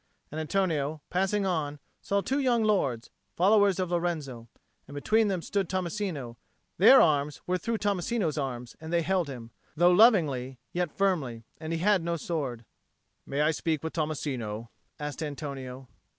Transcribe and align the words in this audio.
And 0.31 0.41
Antonio, 0.41 0.99
passing 1.11 1.45
on, 1.45 1.77
saw 2.01 2.21
two 2.21 2.39
young 2.39 2.63
lords, 2.63 3.11
followers 3.35 3.79
of 3.79 3.91
Lorenzo. 3.91 4.47
And 4.87 4.95
between 4.95 5.27
them 5.27 5.43
stood 5.43 5.69
Tommasino; 5.69 6.37
their 6.79 6.99
arms 6.99 7.39
were 7.45 7.59
through 7.59 7.77
Tommasino's 7.77 8.35
arms 8.35 8.75
and 8.81 8.91
they 8.91 9.03
held 9.03 9.27
him, 9.29 9.51
though 9.77 9.91
lovingly, 9.91 10.57
yet 10.73 10.97
firmly; 10.97 11.43
and 11.59 11.71
he 11.71 11.77
had 11.77 12.01
no 12.03 12.17
sword. 12.17 12.65
"May 13.27 13.41
I 13.41 13.51
speak 13.51 13.83
with 13.83 13.93
Tommasino?" 13.93 14.69
asked 14.99 15.21
Antonio. 15.21 15.87